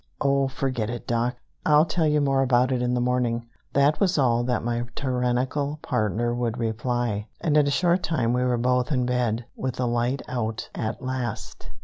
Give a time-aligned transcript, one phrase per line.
[0.19, 1.35] "Oh, forget it, Doc.
[1.63, 3.45] I'll tell you more about it in the morning,"
[3.99, 7.27] was all that my tyrannical partner would reply.
[7.39, 11.03] And in a short time we were both in bed, with the light out, at
[11.05, 11.69] last.